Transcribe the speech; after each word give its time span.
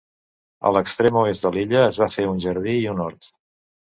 A 0.69 0.71
l'extrem 0.75 1.19
oest 1.23 1.43
de 1.47 1.51
l'illa 1.57 1.83
es 1.89 2.01
va 2.03 2.09
fer 2.15 2.27
un 2.31 2.41
jardí 2.47 2.75
i 2.87 2.91
un 2.97 3.03
hort. 3.07 3.29